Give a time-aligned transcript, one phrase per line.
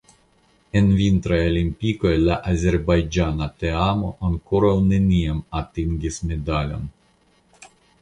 [0.79, 6.93] En Vintraj Olimpikoj la azerbajĝana teamo ankoraŭ neniam atingis medalon.